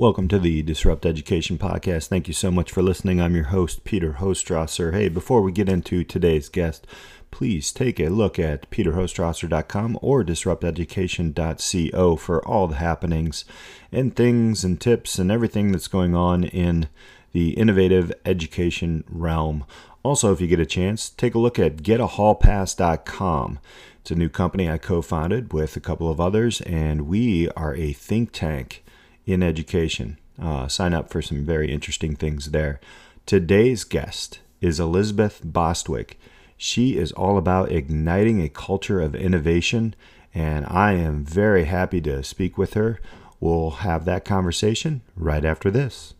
[0.00, 2.06] Welcome to the Disrupt Education Podcast.
[2.06, 3.20] Thank you so much for listening.
[3.20, 4.92] I'm your host, Peter Hostrawser.
[4.92, 6.86] Hey, before we get into today's guest,
[7.32, 13.44] please take a look at peterhostrawser.com or disrupteducation.co for all the happenings
[13.90, 16.86] and things and tips and everything that's going on in
[17.32, 19.64] the innovative education realm.
[20.04, 23.58] Also, if you get a chance, take a look at getahallpass.com.
[24.02, 27.74] It's a new company I co founded with a couple of others, and we are
[27.74, 28.84] a think tank
[29.28, 30.18] in education.
[30.40, 32.80] Uh, sign up for some very interesting things there.
[33.26, 36.18] Today's guest is Elisabeth Bostwick.
[36.56, 39.94] She is all about igniting a culture of innovation,
[40.34, 43.00] and I am very happy to speak with her.
[43.38, 46.14] We'll have that conversation right after this.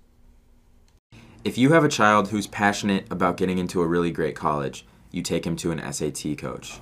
[1.44, 5.22] If you have a child who's passionate about getting into a really great college, you
[5.22, 6.80] take him to an SAT coach.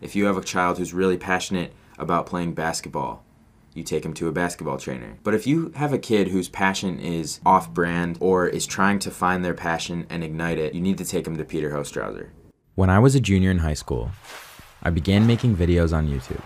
[0.00, 3.24] If you have a child who's really passionate about playing basketball,
[3.78, 5.16] you take him to a basketball trainer.
[5.22, 9.10] But if you have a kid whose passion is off brand or is trying to
[9.10, 12.28] find their passion and ignite it, you need to take him to Peter Hostrawser.
[12.74, 14.10] When I was a junior in high school,
[14.82, 16.42] I began making videos on YouTube.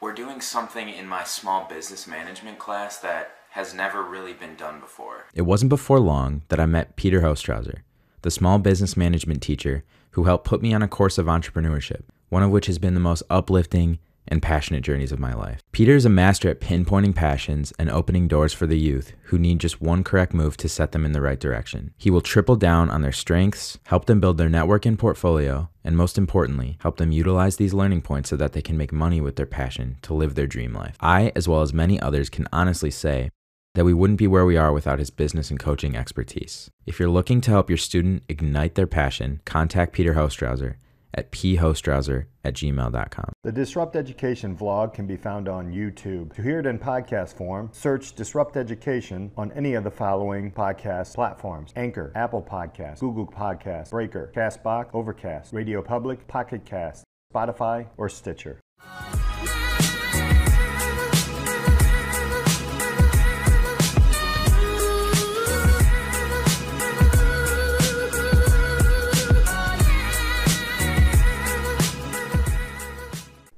[0.00, 4.80] We're doing something in my small business management class that has never really been done
[4.80, 5.26] before.
[5.34, 7.82] It wasn't before long that I met Peter Hostrawser,
[8.22, 12.42] the small business management teacher who helped put me on a course of entrepreneurship, one
[12.42, 15.60] of which has been the most uplifting and passionate journeys of my life.
[15.72, 19.58] Peter is a master at pinpointing passions and opening doors for the youth who need
[19.58, 21.92] just one correct move to set them in the right direction.
[21.98, 25.96] He will triple down on their strengths, help them build their network and portfolio, and
[25.96, 29.36] most importantly, help them utilize these learning points so that they can make money with
[29.36, 30.96] their passion to live their dream life.
[31.00, 33.30] I, as well as many others, can honestly say
[33.74, 36.70] that we wouldn't be where we are without his business and coaching expertise.
[36.84, 40.74] If you're looking to help your student ignite their passion, contact Peter Hostrawser
[41.14, 43.32] at phostrawser at gmail.com.
[43.44, 46.32] The Disrupt Education vlog can be found on YouTube.
[46.34, 51.14] To hear it in podcast form, search Disrupt Education on any of the following podcast
[51.14, 58.08] platforms Anchor, Apple Podcasts, Google Podcasts, Breaker, Castbox, Overcast, Radio Public, Pocket Cast, Spotify, or
[58.08, 58.60] Stitcher.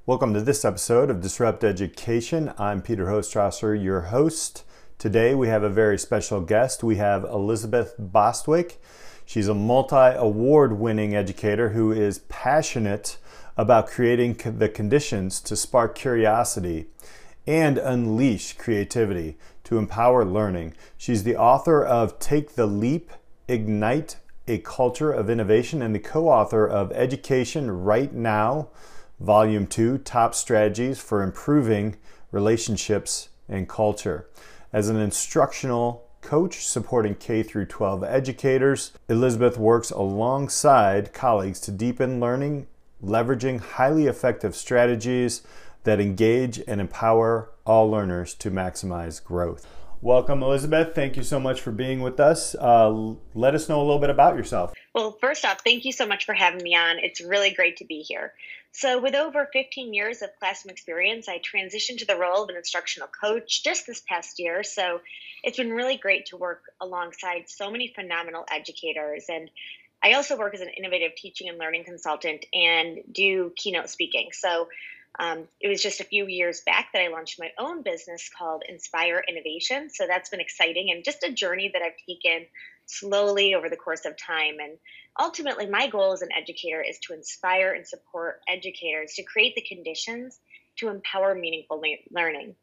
[0.06, 2.52] Welcome to this episode of Disrupt Education.
[2.58, 4.62] I'm Peter Hostrawser, your host.
[4.98, 6.84] Today we have a very special guest.
[6.84, 8.82] We have Elisabeth Bostwick.
[9.24, 13.16] She's a multi award winning educator who is passionate
[13.56, 16.84] about creating the conditions to spark curiosity
[17.46, 20.74] and unleash creativity to empower learning.
[20.98, 23.10] She's the author of Take the Leap,
[23.48, 24.16] Ignite
[24.46, 28.68] a Culture of Innovation, and the co author of Education Right Now
[29.20, 31.96] Volume 2 Top Strategies for Improving
[32.32, 34.26] Relationships and Culture.
[34.72, 42.18] As an instructional coach supporting K through 12 educators, Elisabeth works alongside colleagues to deepen
[42.18, 42.66] learning,
[43.02, 45.42] leveraging highly effective strategies
[45.84, 49.64] that engage and empower all learners to maximize growth.
[50.00, 50.92] Welcome, Elisabeth.
[50.94, 52.56] Thank you so much for being with us.
[52.56, 54.74] Uh, let us know a little bit about yourself.
[54.94, 57.00] Well, first off, thank you so much for having me on.
[57.00, 58.32] It's really great to be here.
[58.70, 62.56] So, with over 15 years of classroom experience, I transitioned to the role of an
[62.56, 64.62] instructional coach just this past year.
[64.62, 65.00] So,
[65.42, 69.26] it's been really great to work alongside so many phenomenal educators.
[69.28, 69.50] And
[70.00, 74.28] I also work as an innovative teaching and learning consultant and do keynote speaking.
[74.32, 74.68] So,
[75.18, 78.64] um, it was just a few years back that I launched my own business called
[78.68, 79.88] Inspire Innovation.
[79.90, 82.46] So that's been exciting and just a journey that I've taken
[82.86, 84.56] slowly over the course of time.
[84.60, 84.78] And
[85.18, 89.62] ultimately, my goal as an educator is to inspire and support educators to create the
[89.62, 90.38] conditions
[90.76, 92.54] to empower meaningful le- learning.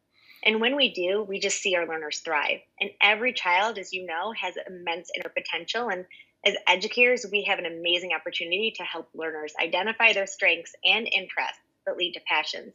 [0.43, 2.61] And when we do, we just see our learners thrive.
[2.79, 5.89] And every child, as you know, has immense inner potential.
[5.89, 6.05] And
[6.43, 11.59] as educators, we have an amazing opportunity to help learners identify their strengths and interests
[11.85, 12.73] that lead to passions.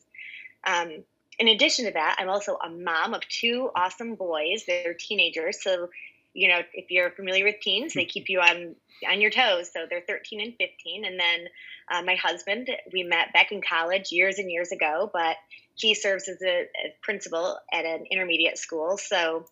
[0.64, 1.02] Um,
[1.38, 4.64] in addition to that, I'm also a mom of two awesome boys.
[4.66, 5.90] They're teenagers, so
[6.36, 8.76] you know if you're familiar with teens, they keep you on
[9.08, 9.70] on your toes.
[9.72, 11.04] So they're 13 and 15.
[11.04, 11.48] And then
[11.90, 15.36] uh, my husband, we met back in college years and years ago, but
[15.74, 18.96] he serves as a, a principal at an intermediate school.
[18.96, 19.46] So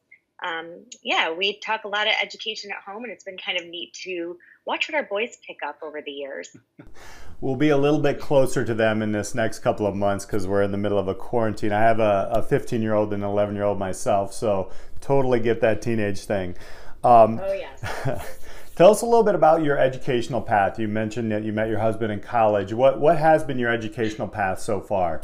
[0.44, 3.66] um, yeah, we talk a lot of education at home, and it's been kind of
[3.66, 4.36] neat to
[4.66, 6.54] watch what our boys pick up over the years.
[7.40, 10.46] we'll be a little bit closer to them in this next couple of months because
[10.46, 11.72] we're in the middle of a quarantine.
[11.72, 14.70] I have a 15 year old and an 11 year old myself, so
[15.00, 16.56] totally get that teenage thing.
[17.02, 18.38] Um, oh, yes.
[18.76, 20.80] Tell us a little bit about your educational path.
[20.80, 22.72] You mentioned that you met your husband in college.
[22.72, 25.20] What what has been your educational path so far?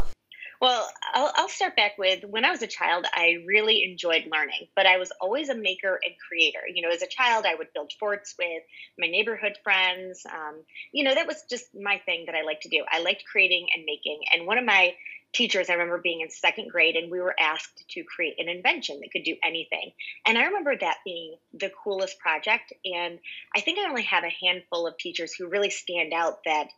[0.61, 4.69] Well, I'll, I'll, start back with when I was a child, I really enjoyed learning,
[4.77, 6.61] but I was always a maker and creator.
[6.73, 8.62] You know, as a child, I would build forts with
[8.99, 10.23] my neighborhood friends.
[10.31, 10.61] Um,
[10.93, 12.85] you know, that was just my thing that I liked to do.
[12.91, 14.21] I liked creating and making.
[14.35, 14.93] And one of my
[15.33, 19.01] teachers, I remember being in second grade, and we were asked to create an invention
[19.01, 19.93] that could do anything.
[20.27, 22.75] And I remember that being the coolest project.
[22.85, 23.19] And
[23.57, 26.69] I think I only have a handful of teachers who really stand out that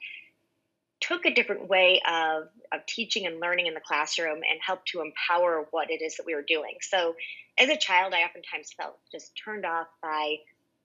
[1.02, 5.02] took a different way of, of teaching and learning in the classroom and helped to
[5.02, 6.76] empower what it is that we were doing.
[6.80, 7.14] So,
[7.58, 10.36] as a child, I oftentimes felt just turned off by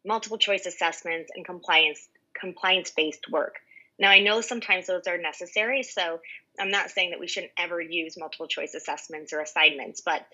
[0.05, 3.55] multiple choice assessments and compliance compliance based work.
[3.99, 6.19] Now, I know sometimes those are necessary, so
[6.59, 10.25] I'm not saying that we shouldn't ever use multiple choice assessments or assignments, but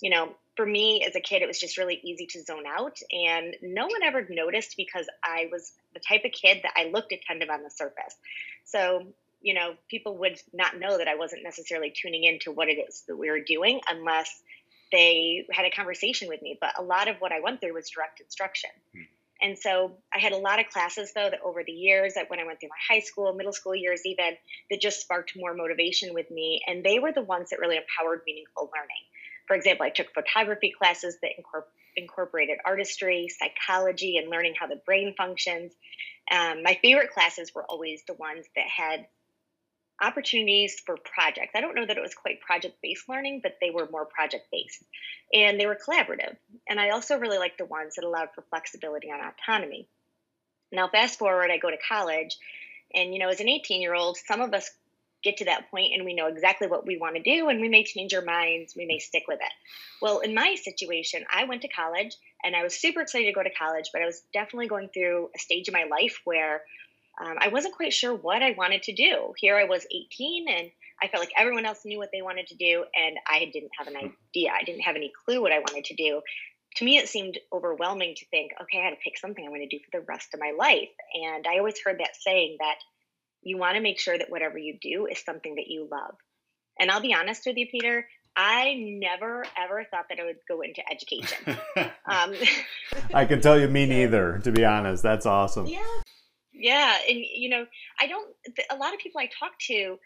[0.00, 2.98] you know, for me as a kid, it was just really easy to zone out,
[3.12, 7.12] and no one ever noticed because I was the type of kid that I looked
[7.12, 8.16] attentive on the surface.
[8.64, 9.06] So
[9.40, 13.04] you know, people would not know that I wasn't necessarily tuning into what it is
[13.08, 14.42] that we were doing unless
[14.92, 16.58] they had a conversation with me.
[16.60, 18.70] But a lot of what I went through was direct instruction.
[18.94, 19.02] Hmm.
[19.42, 22.40] And so I had a lot of classes, though, that over the years, that when
[22.40, 24.36] I went through my high school, middle school years, even,
[24.70, 26.60] that just sparked more motivation with me.
[26.66, 29.02] And they were the ones that really empowered meaningful learning.
[29.46, 34.80] For example, I took photography classes that incorporated incorporated artistry, psychology, and learning how the
[34.86, 35.72] brain functions.
[36.30, 39.06] Um, my favorite classes were always the ones that had
[40.00, 41.52] opportunities for projects.
[41.54, 44.46] I don't know that it was quite project based learning, but they were more project
[44.50, 44.82] based
[45.32, 46.36] and they were collaborative.
[46.68, 49.88] And I also really liked the ones that allowed for flexibility and autonomy.
[50.72, 52.38] Now, fast forward, I go to college,
[52.94, 54.70] and you know, as an 18 year old, some of us
[55.22, 57.68] get to that point and we know exactly what we want to do and we
[57.68, 59.52] may change our minds, we may stick with it.
[60.00, 63.42] Well, in my situation, I went to college and I was super excited to go
[63.42, 66.62] to college, but I was definitely going through a stage of my life where
[67.20, 69.34] um, I wasn't quite sure what I wanted to do.
[69.36, 70.70] Here I was 18 and
[71.02, 73.88] I felt like everyone else knew what they wanted to do, and I didn't have
[73.88, 74.08] an hmm.
[74.34, 74.50] idea.
[74.52, 76.20] I didn't have any clue what I wanted to do.
[76.76, 79.68] To me, it seemed overwhelming to think, okay, I had to pick something I'm going
[79.68, 80.90] to do for the rest of my life.
[81.14, 82.76] And I always heard that saying that
[83.42, 86.14] you want to make sure that whatever you do is something that you love.
[86.78, 88.06] And I'll be honest with you, Peter,
[88.36, 91.58] I never ever thought that I would go into education.
[92.06, 92.34] um,
[93.12, 94.38] I can tell you, me neither.
[94.44, 95.66] To be honest, that's awesome.
[95.66, 95.80] Yeah,
[96.60, 97.66] yeah, and you know,
[97.98, 98.28] I don't.
[98.70, 99.98] A lot of people I talk to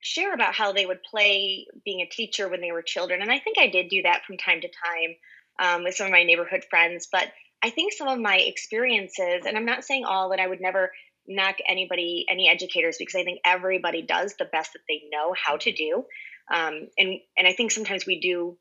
[0.00, 3.38] share about how they would play being a teacher when they were children, and I
[3.38, 5.16] think I did do that from time to time
[5.58, 7.08] um, with some of my neighborhood friends.
[7.10, 7.28] But
[7.62, 10.92] I think some of my experiences, and I'm not saying all that I would never
[11.26, 15.56] knock anybody, any educators, because I think everybody does the best that they know how
[15.58, 16.04] to do,
[16.52, 18.56] um, and and I think sometimes we do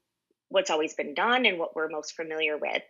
[0.49, 2.83] what's always been done and what we're most familiar with.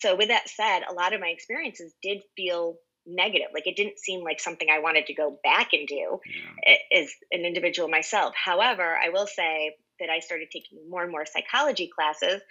[0.00, 2.76] So, with that said, a lot of my experiences did feel
[3.06, 3.48] negative.
[3.54, 7.00] Like it didn't seem like something I wanted to go back and do yeah.
[7.00, 8.34] as an individual myself.
[8.36, 12.42] However, I will say that I started taking more and more psychology classes.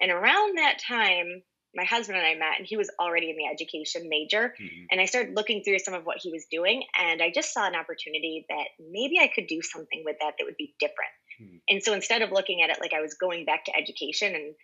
[0.00, 1.42] And around that time,
[1.74, 4.54] my husband and I met, and he was already in the education major.
[4.60, 4.84] Mm-hmm.
[4.90, 7.66] And I started looking through some of what he was doing, and I just saw
[7.66, 11.12] an opportunity that maybe I could do something with that that would be different.
[11.40, 11.56] Mm-hmm.
[11.68, 14.54] And so instead of looking at it like I was going back to education and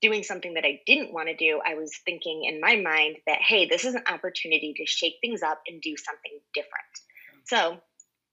[0.00, 3.40] doing something that I didn't want to do, I was thinking in my mind that,
[3.40, 6.84] hey, this is an opportunity to shake things up and do something different.
[7.44, 7.80] So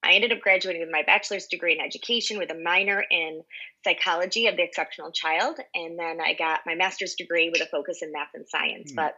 [0.03, 3.43] I ended up graduating with my bachelor's degree in education with a minor in
[3.83, 5.59] psychology of the exceptional child.
[5.73, 8.91] And then I got my master's degree with a focus in math and science.
[8.91, 8.95] Mm.
[8.95, 9.15] But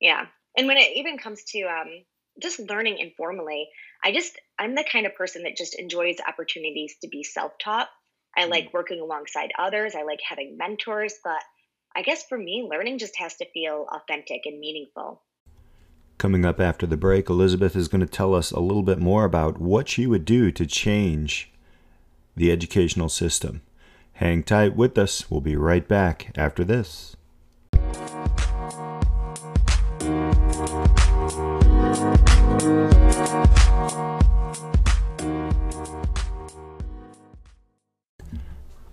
[0.00, 0.26] yeah.
[0.56, 2.04] And when it even comes to um,
[2.42, 3.68] just learning informally,
[4.04, 7.88] I just, I'm the kind of person that just enjoys opportunities to be self taught.
[8.36, 8.50] I mm.
[8.50, 9.94] like working alongside others.
[9.94, 11.42] I like having mentors, but
[11.96, 15.22] I guess for me, learning just has to feel authentic and meaningful.
[16.18, 19.24] Coming up after the break, Elisabeth is going to tell us a little bit more
[19.24, 21.52] about what she would do to change
[22.36, 23.62] the educational system.
[24.14, 25.30] Hang tight with us.
[25.30, 27.16] We'll be right back after this.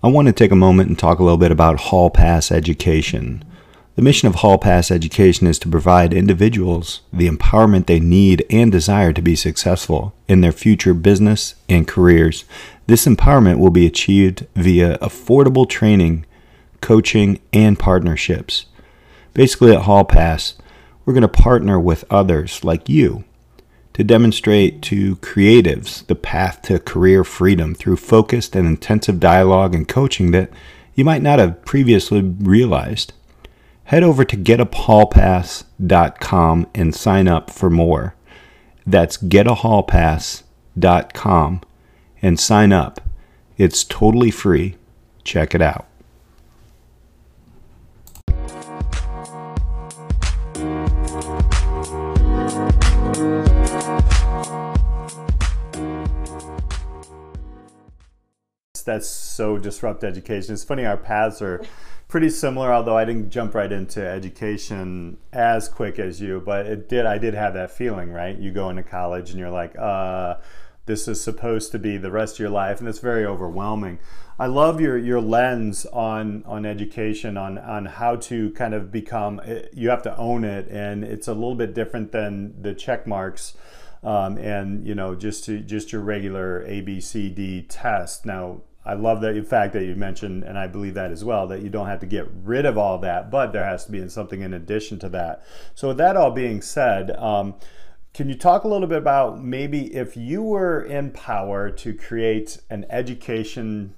[0.04, 3.44] I want to take a moment and talk a little bit about Hall Pass Education.
[3.94, 8.72] The mission of Hall Pass Education is to provide individuals the empowerment they need and
[8.72, 12.44] desire to be successful in their future business and careers.
[12.88, 16.26] This empowerment will be achieved via affordable training,
[16.80, 18.66] coaching, and partnerships.
[19.34, 20.56] Basically, at Hall Pass,
[21.04, 23.22] we're going to partner with others like you
[23.94, 29.88] to demonstrate to creatives the path to career freedom through focused and intensive dialogue and
[29.88, 30.50] coaching that
[30.94, 33.12] you might not have previously realized.
[33.84, 38.14] Head over to getahallpass.com and sign up for more.
[38.86, 41.60] That's getahallpass.com
[42.22, 43.00] and sign up
[43.58, 44.76] It's totally free.
[45.24, 45.86] Check it out.
[58.84, 60.54] That's so disrupt education.
[60.54, 61.62] It's funny, our paths are
[62.08, 66.88] pretty similar, although I didn't jump right into education as quick as you, but it
[66.88, 68.36] did, I did have that feeling, right?
[68.36, 70.34] You go into college and you're like, uh,
[70.86, 73.98] this is supposed to be the rest of your life, and it's very overwhelming.
[74.38, 79.40] I love your your lens on on education, on on how to kind of become.
[79.44, 83.06] Eh, you have to own it, and it's a little bit different than the check
[83.06, 83.54] marks.
[84.02, 88.26] Um, and you know just to just your regular A B C D test.
[88.26, 91.46] Now I love that the fact that you mentioned, and I believe that as well,
[91.46, 94.08] that you don't have to get rid of all that, but there has to be
[94.08, 95.44] something in addition to that.
[95.76, 97.12] So with that all being said.
[97.16, 97.54] Um,
[98.14, 102.60] can you talk a little bit about maybe if you were in power to create
[102.68, 103.94] an education,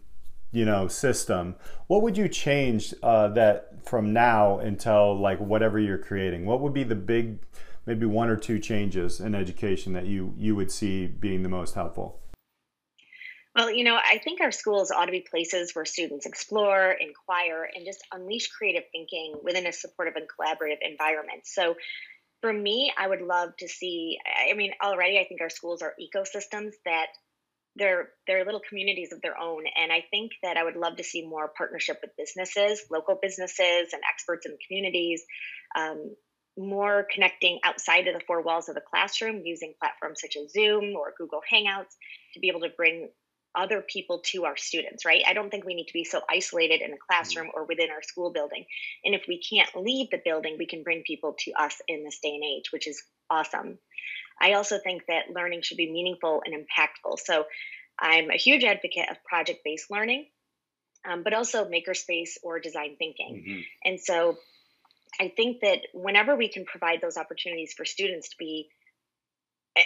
[0.52, 1.56] you know, system,
[1.88, 6.46] what would you change uh, that from now until like whatever you're creating?
[6.46, 7.40] What would be the big,
[7.86, 11.74] maybe one or two changes in education that you you would see being the most
[11.74, 12.20] helpful?
[13.56, 17.68] Well, you know, I think our schools ought to be places where students explore, inquire,
[17.72, 21.42] and just unleash creative thinking within a supportive and collaborative environment.
[21.44, 21.76] So,
[22.44, 24.18] for me, I would love to see.
[24.50, 27.06] I mean, already I think our schools are ecosystems that
[27.74, 31.04] they're they're little communities of their own, and I think that I would love to
[31.04, 35.24] see more partnership with businesses, local businesses, and experts in the communities.
[35.74, 36.14] Um,
[36.58, 40.94] more connecting outside of the four walls of the classroom using platforms such as Zoom
[40.96, 41.96] or Google Hangouts
[42.34, 43.08] to be able to bring
[43.54, 45.22] other people to our students, right?
[45.26, 48.02] I don't think we need to be so isolated in a classroom or within our
[48.02, 48.64] school building.
[49.04, 52.18] And if we can't leave the building, we can bring people to us in this
[52.18, 53.78] day and age, which is awesome.
[54.40, 57.18] I also think that learning should be meaningful and impactful.
[57.20, 57.44] So
[57.98, 60.26] I'm a huge advocate of project based learning,
[61.08, 63.44] um, but also makerspace or design thinking.
[63.46, 63.60] Mm-hmm.
[63.84, 64.38] And so
[65.20, 68.68] I think that whenever we can provide those opportunities for students to be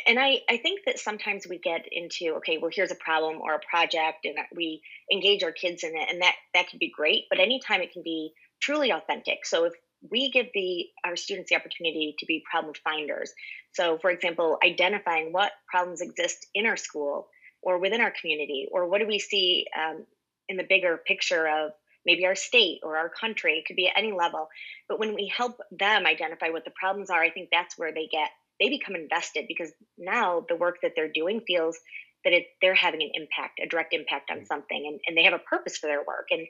[0.07, 3.55] and I, I think that sometimes we get into okay well here's a problem or
[3.55, 7.25] a project and we engage our kids in it and that that can be great
[7.31, 9.47] but anytime it can be truly authentic.
[9.47, 9.73] So if
[10.11, 13.33] we give the our students the opportunity to be problem finders
[13.73, 17.27] so for example identifying what problems exist in our school
[17.63, 20.05] or within our community or what do we see um,
[20.49, 21.73] in the bigger picture of
[22.07, 24.49] maybe our state or our country it could be at any level.
[24.89, 28.07] But when we help them identify what the problems are i think that's where they
[28.07, 31.79] get they become invested because now the work that they're doing feels
[32.25, 34.47] that it, they're having an impact, a direct impact on mm.
[34.47, 36.27] something, and, and they have a purpose for their work.
[36.31, 36.47] And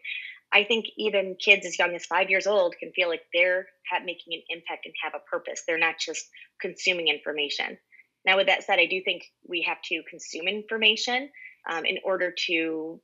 [0.53, 3.67] I think even kids as young as five years old can feel like they're
[4.05, 5.63] making an impact and have a purpose.
[5.67, 6.27] They're not just
[6.61, 7.79] consuming information.
[8.25, 11.29] Now, with that said, I do think we have to consume information
[11.71, 13.01] um, in order to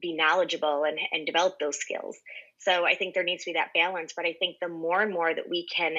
[0.00, 2.16] be knowledgeable and, and develop those skills.
[2.58, 4.12] So I think there needs to be that balance.
[4.14, 5.94] But I think the more and more that we can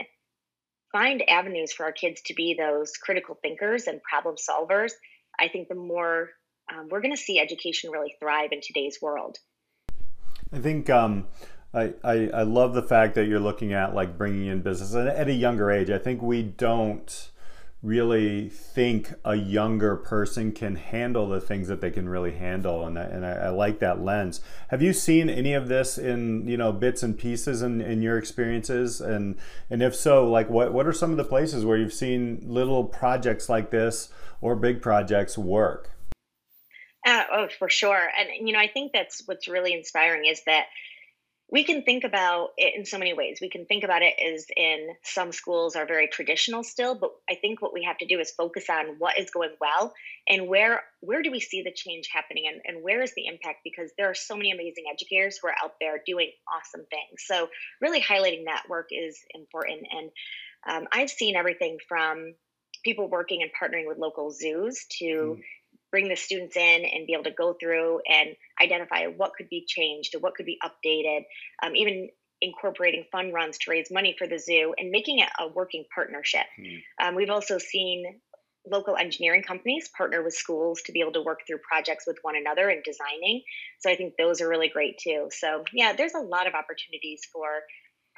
[0.91, 4.91] find avenues for our kids to be those critical thinkers and problem solvers,
[5.39, 6.29] I think the more
[6.72, 9.38] um, we're going to see education really thrive in today's world.
[10.51, 11.27] I think um,
[11.74, 15.27] I, I, I love the fact that you're looking at like bringing in business at
[15.27, 15.89] a younger age.
[15.89, 17.29] I think we don't
[17.81, 23.00] really think a younger person can handle the things that they can really handle and,
[23.00, 24.41] I, and I, I, like that lens.
[24.67, 28.17] Have you seen any of this in you know bits and pieces in, in your
[28.17, 29.00] experiences?
[29.00, 29.38] And
[29.69, 32.83] and if so like what, what are some of the places where you've seen little
[32.83, 34.09] projects like this
[34.41, 35.91] or big projects work?
[37.05, 38.09] Uh, oh for sure.
[38.17, 40.65] And you know i think that's what's really inspiring is that
[41.51, 43.39] we can think about it in so many ways.
[43.41, 47.35] We can think about it as in some schools are very traditional still, but I
[47.35, 49.93] think what we have to do is focus on what is going well
[50.27, 53.59] and where where do we see the change happening and, and where is the impact
[53.63, 57.23] because there are so many amazing educators who are out there doing awesome things.
[57.25, 57.49] So
[57.81, 59.87] really highlighting that work is important.
[59.91, 60.11] And
[60.69, 62.35] um, I've seen everything from
[62.83, 65.39] people working and partnering with local zoos to mm
[65.91, 69.65] bring the students in and be able to go through and identify what could be
[69.67, 71.24] changed or what could be updated,
[71.63, 72.10] um, even
[72.41, 76.46] incorporating fund runs to raise money for the zoo and making it a working partnership.
[76.60, 77.08] Mm.
[77.08, 78.22] Um, we've also seen
[78.69, 82.36] local engineering companies partner with schools to be able to work through projects with one
[82.36, 83.41] another and designing.
[83.79, 85.27] So I think those are really great too.
[85.31, 87.62] So yeah, there's a lot of opportunities for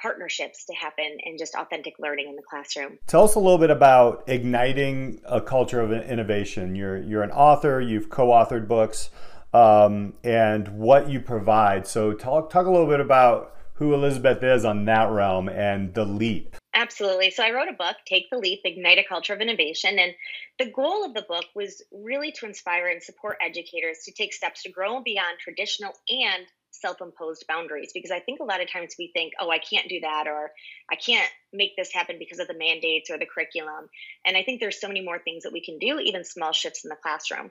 [0.02, 2.98] partnerships to happen and just authentic learning in the classroom.
[3.06, 6.74] Tell us a little bit about igniting a culture of innovation.
[6.74, 7.80] You're you're an author.
[7.80, 9.10] You've co-authored books,
[9.54, 11.86] um, and what you provide.
[11.86, 16.04] So talk talk a little bit about who Elisabeth is on that realm and the
[16.04, 16.56] leap.
[16.74, 17.30] Absolutely.
[17.30, 19.98] So I wrote a book, Take the Leap Ignite a Culture of Innovation.
[19.98, 20.14] And
[20.58, 24.62] the goal of the book was really to inspire and support educators to take steps
[24.62, 27.92] to grow beyond traditional and self imposed boundaries.
[27.94, 30.52] Because I think a lot of times we think, oh, I can't do that, or
[30.90, 33.88] I can't make this happen because of the mandates or the curriculum.
[34.26, 36.84] And I think there's so many more things that we can do, even small shifts
[36.84, 37.50] in the classroom.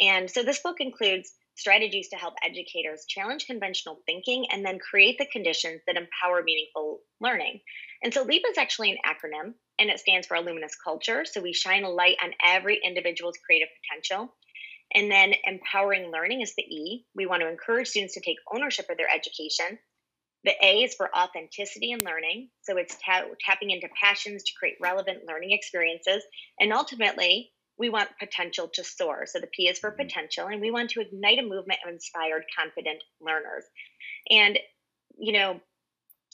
[0.00, 5.18] And so this book includes strategies to help educators challenge conventional thinking and then create
[5.18, 7.60] the conditions that empower meaningful learning.
[8.02, 11.24] And so LEAP is actually an acronym and it stands for Luminous Culture.
[11.24, 14.34] So we shine a light on every individual's creative potential.
[14.94, 17.06] And then empowering learning is the E.
[17.14, 19.78] We want to encourage students to take ownership of their education.
[20.44, 22.48] The A is for authenticity and learning.
[22.62, 26.22] So it's ta- tapping into passions to create relevant learning experiences.
[26.58, 29.24] And ultimately, we want potential to soar.
[29.26, 30.02] So the P is for mm-hmm.
[30.02, 33.64] potential, and we want to ignite a movement of inspired, confident learners.
[34.30, 34.58] And,
[35.18, 35.60] you know,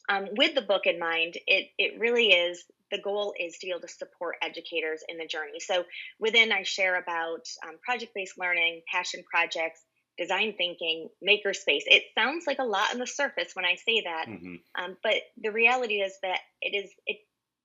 [0.09, 3.71] um, with the book in mind, it, it really is the goal is to be
[3.71, 5.61] able to support educators in the journey.
[5.61, 5.85] So
[6.19, 9.81] within, I share about um, project based learning, passion projects,
[10.19, 11.85] design thinking, makerspace.
[11.87, 14.55] It sounds like a lot on the surface when I say that, mm-hmm.
[14.83, 17.19] um, but the reality is that it is it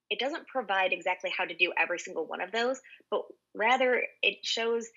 [0.09, 3.23] it doesn't provide exactly how to do every single one of those, but
[3.55, 4.87] rather it shows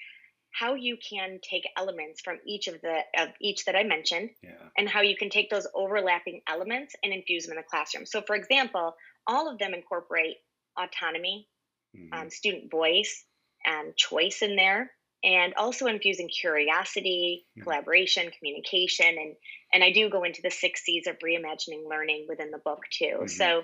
[0.53, 4.51] how you can take elements from each of the of each that I mentioned yeah.
[4.77, 8.07] and how you can take those overlapping elements and infuse them in the classroom.
[8.07, 8.95] So for example,
[9.27, 10.37] all of them incorporate
[10.79, 11.49] autonomy,
[11.97, 12.13] mm-hmm.
[12.13, 13.25] um, student voice,
[13.65, 14.91] and choice in there,
[15.25, 17.63] and also infusing curiosity, mm-hmm.
[17.65, 19.35] collaboration, communication, and
[19.73, 23.05] and I do go into the six C's of reimagining learning within the book too.
[23.05, 23.27] Mm-hmm.
[23.27, 23.63] So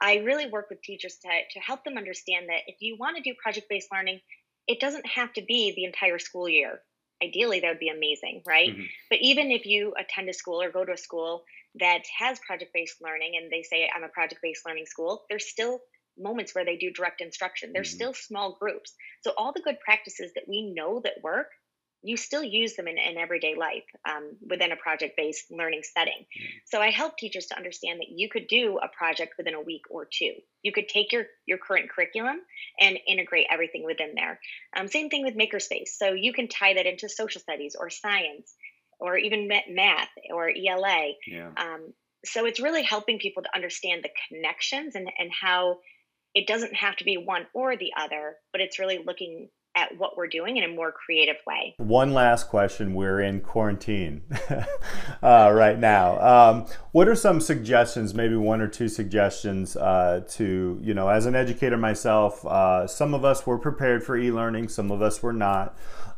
[0.00, 3.22] I really work with teachers to, to help them understand that if you want to
[3.22, 4.20] do project based learning,
[4.66, 6.80] it doesn't have to be the entire school year.
[7.22, 8.70] Ideally, that would be amazing, right?
[8.70, 8.82] Mm-hmm.
[9.08, 11.44] But even if you attend a school or go to a school
[11.80, 15.48] that has project based learning and they say, I'm a project based learning school, there's
[15.48, 15.80] still
[16.18, 17.72] moments where they do direct instruction.
[17.72, 17.96] There's mm-hmm.
[17.96, 18.94] still small groups.
[19.22, 21.48] So, all the good practices that we know that work,
[22.02, 26.20] you still use them in, in everyday life um, within a project based learning setting.
[26.20, 26.46] Mm.
[26.64, 29.82] So I help teachers to understand that you could do a project within a week
[29.90, 30.34] or two.
[30.62, 32.36] You could take your, your current curriculum
[32.78, 34.38] and integrate everything within there.
[34.76, 35.88] Um, same thing with Makerspace.
[35.96, 38.54] So you can tie that into social studies or science
[38.98, 41.12] or even math or ELA.
[41.26, 41.50] Yeah.
[41.56, 41.92] Um,
[42.24, 45.78] so it's really helping people to understand the connections and, and how
[46.34, 50.16] it doesn't have to be one or the other, but it's really looking at what
[50.16, 51.74] we're doing in a more creative way.
[51.76, 52.94] One last question.
[52.94, 54.22] We're in quarantine
[55.22, 56.18] uh, right now.
[56.20, 61.26] Um, what are some suggestions, maybe one or two suggestions uh, to, you know, as
[61.26, 65.22] an educator myself, uh, some of us were prepared for e learning, some of us
[65.22, 65.76] were not.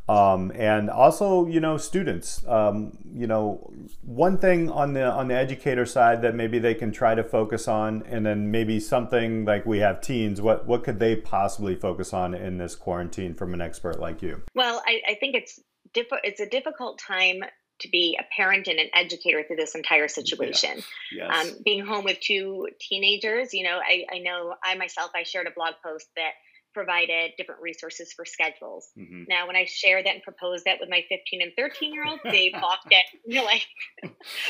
[0.08, 3.70] Um, and also you know students um, you know
[4.02, 7.68] one thing on the on the educator side that maybe they can try to focus
[7.68, 12.14] on and then maybe something like we have teens what what could they possibly focus
[12.14, 15.60] on in this quarantine from an expert like you well i, I think it's
[15.92, 17.42] diff- it's a difficult time
[17.80, 20.82] to be a parent and an educator through this entire situation.
[21.12, 21.28] Yeah.
[21.30, 21.52] Yes.
[21.52, 25.46] Um, being home with two teenagers, you know, I, I know I myself, I shared
[25.46, 26.32] a blog post that
[26.74, 28.88] provided different resources for schedules.
[28.98, 29.24] Mm-hmm.
[29.28, 32.20] Now, when I shared that and proposed that with my 15 and 13 year old,
[32.24, 33.66] they balked at you're like,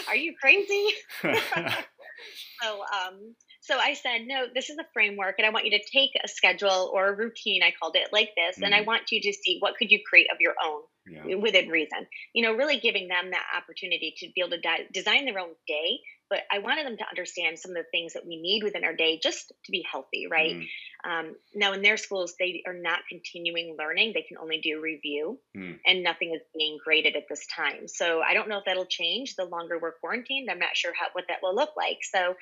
[0.08, 0.88] "Are you crazy?"
[1.22, 5.84] so, um, so I said, "No, this is a framework, and I want you to
[5.92, 7.62] take a schedule or a routine.
[7.62, 8.64] I called it like this, mm-hmm.
[8.64, 8.86] and I mm-hmm.
[8.86, 11.36] want you to see what could you create of your own." Yeah.
[11.36, 15.24] Within reason, you know, really giving them that opportunity to be able to di- design
[15.24, 18.40] their own day but I wanted them to understand some of the things that we
[18.40, 20.56] need within our day just to be healthy, right?
[20.56, 20.66] Mm.
[21.04, 25.38] Um, now, in their schools, they are not continuing learning; they can only do review,
[25.56, 25.78] mm.
[25.86, 27.88] and nothing is being graded at this time.
[27.88, 30.50] So I don't know if that'll change the longer we're quarantined.
[30.50, 31.98] I'm not sure how what that will look like.
[32.02, 32.34] So.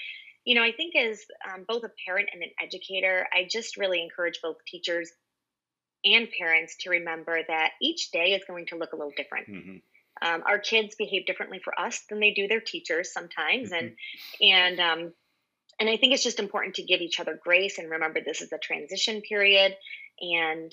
[0.48, 1.18] You know, I think as
[1.52, 5.10] um, both a parent and an educator, I just really encourage both teachers
[6.04, 9.48] and parents to remember that each day is going to look a little different.
[9.48, 9.76] Mm-hmm
[10.22, 13.86] um, our kids behave differently for us than they do their teachers sometimes mm-hmm.
[13.86, 13.96] and
[14.40, 15.12] and um,
[15.80, 18.52] and i think it's just important to give each other grace and remember this is
[18.52, 19.76] a transition period
[20.20, 20.72] and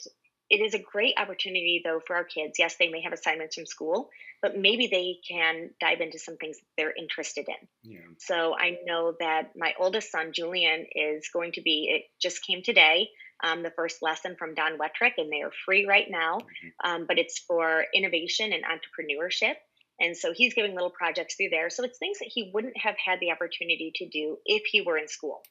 [0.49, 3.65] it is a great opportunity though for our kids yes they may have assignments from
[3.65, 4.09] school
[4.41, 7.99] but maybe they can dive into some things they're interested in yeah.
[8.17, 12.61] so i know that my oldest son julian is going to be it just came
[12.61, 13.09] today
[13.43, 16.37] um, the first lesson from Don Wetrick, and they are free right now.
[16.37, 16.91] Mm-hmm.
[16.91, 19.55] Um, but it's for innovation and entrepreneurship.
[19.99, 21.69] And so he's giving little projects through there.
[21.69, 24.97] So it's things that he wouldn't have had the opportunity to do if he were
[24.97, 25.43] in school.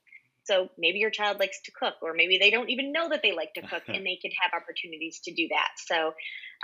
[0.45, 3.33] So maybe your child likes to cook, or maybe they don't even know that they
[3.33, 5.69] like to cook, and they could have opportunities to do that.
[5.77, 6.15] So,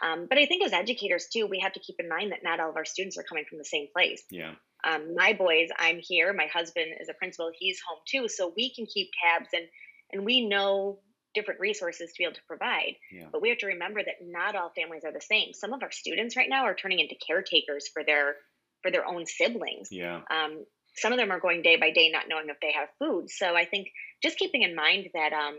[0.03, 2.61] um, but I think as educators too, we have to keep in mind that not
[2.61, 4.23] all of our students are coming from the same place.
[4.31, 4.55] Yeah.
[4.85, 6.33] um, my boys, I'm here.
[6.33, 9.67] My husband is a principal; he's home too, so we can keep tabs and
[10.13, 11.01] and we know
[11.39, 12.95] different resources to be able to provide.
[13.13, 13.27] Yeah.
[13.31, 15.53] But we have to remember that not all families are the same.
[15.53, 18.37] Some of our students right now are turning into caretakers for their
[18.83, 19.89] for their own siblings.
[19.91, 20.21] Yeah.
[20.31, 23.31] Um, some of them are going day by day, not knowing if they have food.
[23.31, 23.89] So I think
[24.23, 25.57] just keeping in mind that um,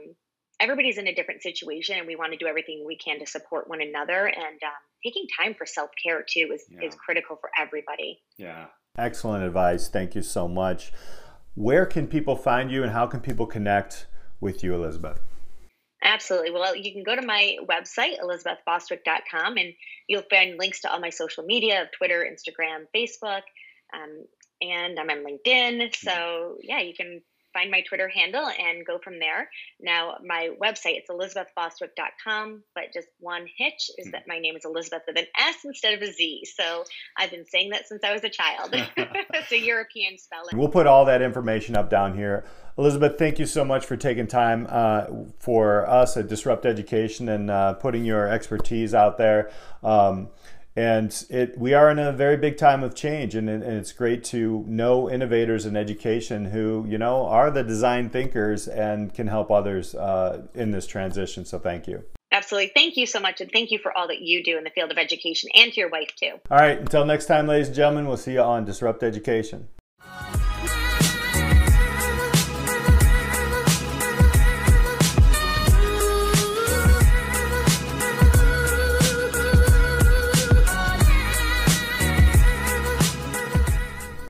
[0.59, 3.69] everybody's in a different situation, and we want to do everything we can to support
[3.69, 4.25] one another.
[4.25, 6.87] And um, taking time for self care too is yeah.
[6.87, 8.21] is critical for everybody.
[8.37, 8.67] Yeah.
[8.97, 9.87] Excellent advice.
[9.87, 10.91] Thank you so much.
[11.55, 14.07] Where can people find you, and how can people connect
[14.39, 15.19] with you, Elisabeth?
[16.03, 16.51] Absolutely.
[16.51, 19.73] Well, you can go to my website, elisabethbostwick.com, and
[20.07, 23.41] you'll find links to all my social media of Twitter, Instagram, Facebook,
[23.93, 24.25] um,
[24.61, 25.93] and I'm on LinkedIn.
[25.95, 27.21] So, yeah, you can
[27.59, 29.49] find my Twitter handle and go from there.
[29.79, 34.11] Now, my website, it's elisabethbostwick.com, but just one hitch is hmm.
[34.11, 36.43] that my name is Elisabeth with an S instead of a Z.
[36.55, 36.83] So
[37.17, 38.69] I've been saying that since I was a child.
[38.97, 40.57] it's a European spelling.
[40.57, 42.45] We'll put all that information up down here.
[42.77, 45.05] Elisabeth, thank you so much for taking time uh,
[45.39, 49.51] for us at Disrupt Education and uh, putting your expertise out there.
[49.83, 50.29] Um,
[50.79, 54.23] and it we are in a very big time of change and, and it's great
[54.23, 59.51] to know innovators in education who you know are the design thinkers and can help
[59.51, 61.43] others uh, in this transition.
[61.43, 62.05] So thank you.
[62.31, 62.71] Absolutely.
[62.73, 64.89] Thank you so much and thank you for all that you do in the field
[64.91, 66.39] of education and to your wife too.
[66.49, 66.79] All right.
[66.79, 69.67] Until next time ladies and gentlemen we'll see you on disrupt education